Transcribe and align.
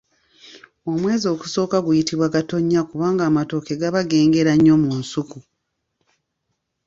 Omwezi 0.89 1.25
ogusooka 1.33 1.77
guyitibwa 1.85 2.27
Gatonnya 2.35 2.81
kubanga 2.89 3.21
amatooke 3.29 3.73
gaba 3.81 4.01
gengerera 4.09 4.53
nnyo 4.57 4.75
mu 4.83 4.91
nsuku. 4.99 5.39